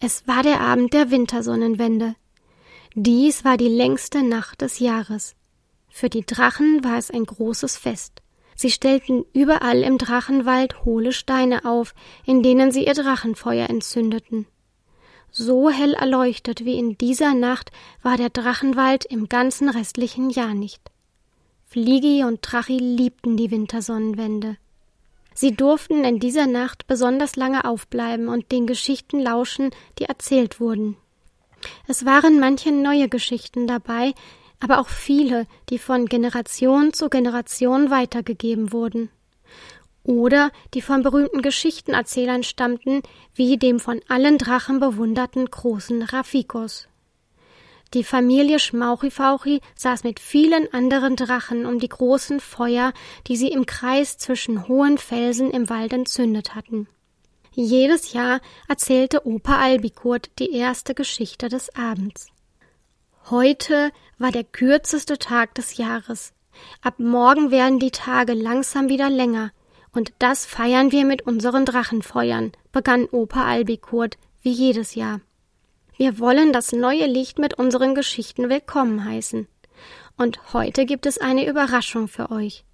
[0.00, 2.14] Es war der Abend der Wintersonnenwende.
[2.94, 5.34] Dies war die längste Nacht des Jahres.
[5.88, 8.22] Für die Drachen war es ein großes Fest.
[8.56, 11.94] Sie stellten überall im Drachenwald hohle Steine auf,
[12.24, 14.46] in denen sie ihr Drachenfeuer entzündeten.
[15.30, 17.72] So hell erleuchtet wie in dieser Nacht
[18.02, 20.92] war der Drachenwald im ganzen restlichen Jahr nicht.
[21.64, 24.56] Fliegi und Drachi liebten die Wintersonnenwende.
[25.34, 30.96] Sie durften in dieser Nacht besonders lange aufbleiben und den Geschichten lauschen, die erzählt wurden.
[31.86, 34.14] Es waren manche neue Geschichten dabei,
[34.60, 39.10] aber auch viele, die von Generation zu Generation weitergegeben wurden
[40.04, 43.02] oder die von berühmten Geschichtenerzählern stammten,
[43.34, 46.88] wie dem von allen Drachen bewunderten großen Rafikos.
[47.94, 52.92] Die Familie Schmauchifauchi saß mit vielen anderen Drachen um die großen Feuer,
[53.28, 56.88] die sie im Kreis zwischen hohen Felsen im Wald entzündet hatten.
[57.52, 62.26] Jedes Jahr erzählte Opa Albikurt die erste Geschichte des Abends.
[63.30, 66.32] Heute war der kürzeste Tag des Jahres.
[66.82, 69.52] Ab morgen werden die Tage langsam wieder länger,
[69.92, 75.20] und das feiern wir mit unseren Drachenfeuern, begann Opa Albikurt, wie jedes Jahr.
[75.96, 79.46] Wir wollen das neue Licht mit unseren Geschichten willkommen heißen.
[80.16, 82.64] Und heute gibt es eine Überraschung für euch.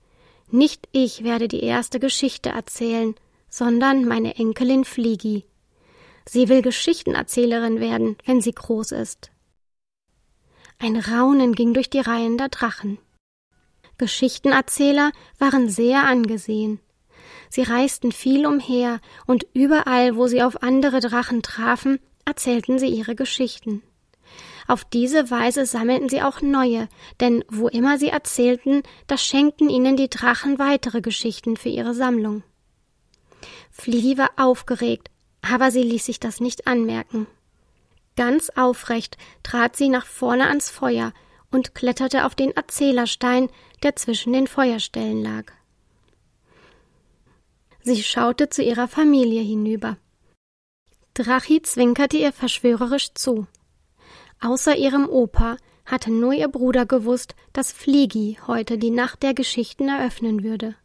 [0.51, 3.15] Nicht ich werde die erste Geschichte erzählen,
[3.51, 5.45] sondern meine Enkelin Fliegi.
[6.25, 9.31] Sie will Geschichtenerzählerin werden, wenn sie groß ist.
[10.79, 12.97] Ein Raunen ging durch die Reihen der Drachen.
[13.99, 16.81] Geschichtenerzähler waren sehr angesehen.
[17.51, 21.99] Sie reisten viel umher, und überall, wo sie auf andere Drachen trafen,
[22.31, 23.83] erzählten sie ihre Geschichten.
[24.69, 29.97] Auf diese Weise sammelten sie auch neue, denn wo immer sie erzählten, da schenkten ihnen
[29.97, 32.45] die Drachen weitere Geschichten für ihre Sammlung.
[33.73, 35.11] Fliegi war aufgeregt,
[35.43, 37.27] aber sie ließ sich das nicht anmerken.
[38.17, 41.13] Ganz aufrecht trat sie nach vorne ans Feuer
[41.51, 43.49] und kletterte auf den Erzählerstein,
[43.83, 45.47] der zwischen den Feuerstellen lag.
[47.83, 49.97] Sie schaute zu ihrer Familie hinüber.
[51.23, 53.47] Drachi zwinkerte ihr verschwörerisch zu.
[54.41, 59.89] Außer ihrem Opa hatte nur ihr Bruder gewusst, dass Fliegi heute die Nacht der Geschichten
[59.89, 60.77] eröffnen würde.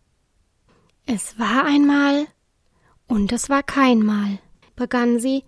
[1.05, 2.27] Es war einmal
[3.07, 4.39] und es war keinmal,
[4.75, 5.43] begann sie,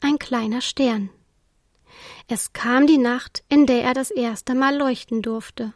[0.00, 1.10] ein kleiner Stern.
[2.28, 5.72] Es kam die Nacht, in der er das erste Mal leuchten durfte.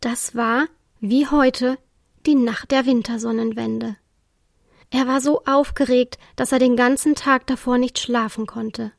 [0.00, 0.66] Das war,
[1.00, 1.78] wie heute,
[2.24, 3.96] die Nacht der Wintersonnenwende.
[4.90, 8.92] Er war so aufgeregt, dass er den ganzen Tag davor nicht schlafen konnte.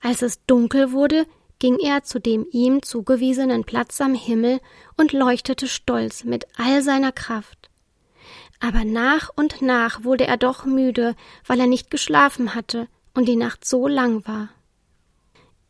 [0.00, 1.26] Als es dunkel wurde,
[1.58, 4.60] ging er zu dem ihm zugewiesenen Platz am Himmel
[4.96, 7.70] und leuchtete stolz mit all seiner Kraft.
[8.60, 11.14] Aber nach und nach wurde er doch müde,
[11.46, 14.50] weil er nicht geschlafen hatte und die Nacht so lang war.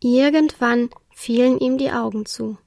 [0.00, 2.58] Irgendwann fielen ihm die Augen zu.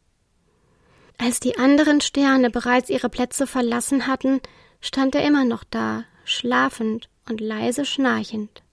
[1.18, 4.42] Als die anderen Sterne bereits ihre Plätze verlassen hatten,
[4.80, 8.64] stand er immer noch da, schlafend und leise schnarchend.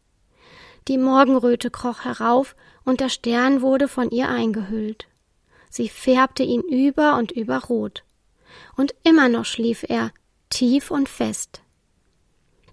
[0.88, 5.08] Die Morgenröte kroch herauf, und der Stern wurde von ihr eingehüllt.
[5.68, 8.02] Sie färbte ihn über und über rot.
[8.76, 10.10] Und immer noch schlief er,
[10.48, 11.60] tief und fest.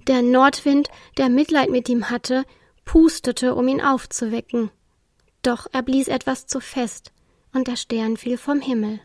[0.08, 2.46] Der Nordwind, der Mitleid mit ihm hatte,
[2.86, 4.70] pustete, um ihn aufzuwecken.
[5.42, 7.12] Doch er blies etwas zu fest,
[7.54, 9.02] und der Stern fiel vom Himmel.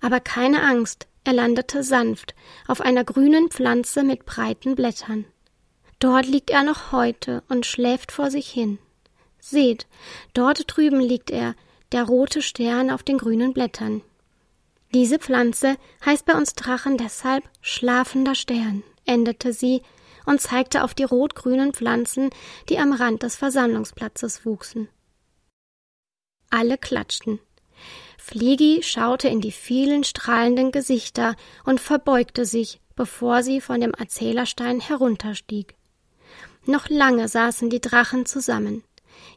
[0.00, 2.34] Aber keine Angst, er landete sanft
[2.66, 5.24] auf einer grünen Pflanze mit breiten Blättern.
[5.98, 8.78] Dort liegt er noch heute und schläft vor sich hin.
[9.38, 9.86] Seht,
[10.34, 11.54] dort drüben liegt er,
[11.92, 14.02] der rote Stern auf den grünen Blättern.
[14.94, 19.82] Diese Pflanze heißt bei uns Drachen deshalb schlafender Stern, endete sie
[20.24, 22.30] und zeigte auf die rot-grünen Pflanzen,
[22.68, 24.88] die am Rand des Versammlungsplatzes wuchsen.
[26.50, 27.40] Alle klatschten.
[28.28, 31.34] Fliegi schaute in die vielen strahlenden Gesichter
[31.64, 35.76] und verbeugte sich, bevor sie von dem Erzählerstein herunterstieg.
[36.66, 38.84] Noch lange saßen die Drachen zusammen.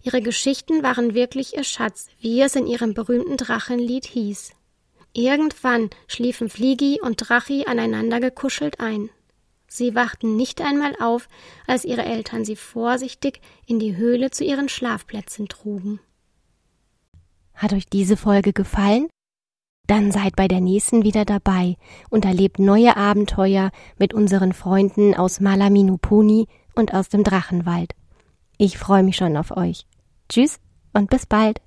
[0.03, 4.51] Ihre Geschichten waren wirklich ihr Schatz, wie es in ihrem berühmten Drachenlied hieß.
[5.13, 9.09] Irgendwann schliefen Fliegi und Drachi aneinander gekuschelt ein.
[9.69, 11.29] Sie wachten nicht einmal auf,
[11.65, 16.01] als ihre Eltern sie vorsichtig in die Höhle zu ihren Schlafplätzen trugen.
[17.61, 19.07] Hat euch diese Folge gefallen?
[19.85, 21.77] Dann seid bei der nächsten wieder dabei
[22.09, 23.69] und erlebt neue Abenteuer
[23.99, 27.93] mit unseren Freunden aus Malaminupuni und aus dem Drachenwald.
[28.57, 29.85] Ich freue mich schon auf euch.
[30.27, 30.59] Tschüss
[30.93, 31.61] und bis bald.